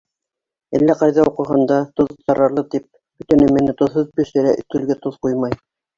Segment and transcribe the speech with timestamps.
[0.77, 2.87] Әллә ҡайҙа уҡыған да, тоҙ зарарлы тип,
[3.23, 5.59] бөтә нәмәне тоҙһоҙ бешерә, өҫтәлгә тоҙ ҡуймай.